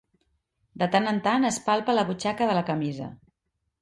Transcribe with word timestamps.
De 0.83 0.87
tant 0.95 1.09
en 1.11 1.21
tant 1.29 1.45
es 1.51 1.59
palpa 1.67 1.97
la 1.99 2.07
butxaca 2.11 2.49
de 2.53 2.57
la 2.61 2.67
camisa. 2.71 3.11